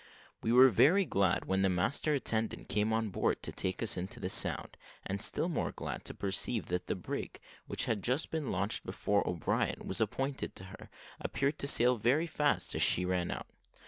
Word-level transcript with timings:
We 0.41 0.51
were 0.51 0.69
very 0.69 1.05
glad 1.05 1.45
when 1.45 1.61
the 1.61 1.69
master 1.69 2.15
attendant 2.15 2.67
came 2.67 2.91
on 2.91 3.09
board 3.11 3.43
to 3.43 3.51
take 3.51 3.83
us 3.83 3.97
into 3.97 4.19
the 4.19 4.29
Sound; 4.29 4.75
and 5.05 5.21
still 5.21 5.47
more 5.47 5.71
glad 5.71 6.05
to 6.05 6.15
perceive 6.15 6.65
that 6.69 6.87
the 6.87 6.95
brig, 6.95 7.39
which 7.67 7.85
had 7.85 8.01
just 8.01 8.31
been 8.31 8.51
launched 8.51 8.83
before 8.83 9.21
O'Brien 9.29 9.85
was 9.85 10.01
appointed 10.01 10.55
to 10.55 10.63
her, 10.63 10.89
appeared 11.19 11.59
to 11.59 11.67
sail 11.67 11.97
very 11.97 12.25
fast 12.25 12.73
as 12.73 12.81
she 12.81 13.05
ran 13.05 13.29
out. 13.29 13.45